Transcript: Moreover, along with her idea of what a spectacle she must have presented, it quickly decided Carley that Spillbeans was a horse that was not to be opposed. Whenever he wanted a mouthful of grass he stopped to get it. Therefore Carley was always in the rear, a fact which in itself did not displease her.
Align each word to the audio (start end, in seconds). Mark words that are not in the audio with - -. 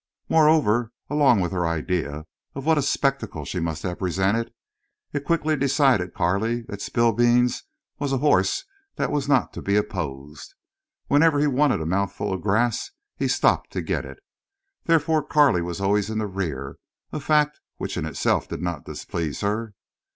Moreover, 0.29 0.91
along 1.11 1.41
with 1.41 1.51
her 1.51 1.67
idea 1.67 2.25
of 2.55 2.65
what 2.65 2.79
a 2.79 2.81
spectacle 2.81 3.45
she 3.45 3.59
must 3.59 3.83
have 3.83 3.99
presented, 3.99 4.51
it 5.13 5.23
quickly 5.23 5.55
decided 5.55 6.15
Carley 6.15 6.63
that 6.63 6.81
Spillbeans 6.81 7.65
was 7.99 8.11
a 8.11 8.17
horse 8.17 8.65
that 8.95 9.11
was 9.11 9.29
not 9.29 9.53
to 9.53 9.61
be 9.61 9.75
opposed. 9.75 10.55
Whenever 11.05 11.37
he 11.39 11.45
wanted 11.45 11.81
a 11.81 11.85
mouthful 11.85 12.33
of 12.33 12.41
grass 12.41 12.89
he 13.15 13.27
stopped 13.27 13.69
to 13.73 13.83
get 13.83 14.03
it. 14.03 14.17
Therefore 14.85 15.21
Carley 15.21 15.61
was 15.61 15.79
always 15.79 16.09
in 16.09 16.17
the 16.17 16.25
rear, 16.25 16.77
a 17.11 17.19
fact 17.19 17.59
which 17.77 17.95
in 17.95 18.07
itself 18.07 18.49
did 18.49 18.63
not 18.63 18.85
displease 18.85 19.41
her. 19.41 19.75